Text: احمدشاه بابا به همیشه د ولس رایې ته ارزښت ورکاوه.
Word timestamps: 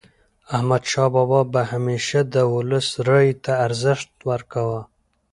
احمدشاه 0.55 1.09
بابا 1.15 1.41
به 1.51 1.61
همیشه 1.71 2.19
د 2.33 2.35
ولس 2.55 2.87
رایې 3.07 3.33
ته 3.43 3.51
ارزښت 3.67 4.09
ورکاوه. 4.29 4.81